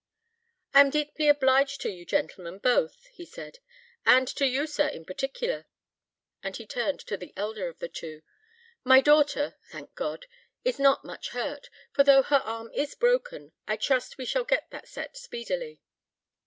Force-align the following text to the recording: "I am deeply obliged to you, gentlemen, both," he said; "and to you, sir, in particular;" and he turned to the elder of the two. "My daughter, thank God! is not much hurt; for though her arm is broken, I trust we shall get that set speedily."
"I 0.73 0.81
am 0.81 0.89
deeply 0.89 1.27
obliged 1.29 1.79
to 1.81 1.89
you, 1.91 2.05
gentlemen, 2.07 2.57
both," 2.57 3.05
he 3.13 3.23
said; 3.23 3.59
"and 4.03 4.27
to 4.29 4.47
you, 4.47 4.65
sir, 4.65 4.87
in 4.87 5.05
particular;" 5.05 5.67
and 6.41 6.57
he 6.57 6.65
turned 6.65 6.99
to 7.01 7.17
the 7.17 7.31
elder 7.37 7.67
of 7.67 7.77
the 7.77 7.87
two. 7.87 8.23
"My 8.83 8.99
daughter, 8.99 9.57
thank 9.71 9.93
God! 9.93 10.25
is 10.65 10.79
not 10.79 11.05
much 11.05 11.29
hurt; 11.33 11.69
for 11.91 12.03
though 12.03 12.23
her 12.23 12.41
arm 12.43 12.71
is 12.73 12.95
broken, 12.95 13.51
I 13.67 13.77
trust 13.77 14.17
we 14.17 14.25
shall 14.25 14.43
get 14.43 14.71
that 14.71 14.87
set 14.87 15.17
speedily." 15.17 15.81